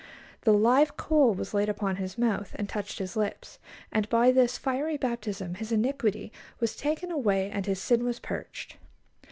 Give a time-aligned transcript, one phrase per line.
[0.45, 3.59] The "live coal" was laid upon his mouth, and touched his lips;
[3.91, 8.77] and by this fiery baptism his iniquity was taken away and his sin was purged.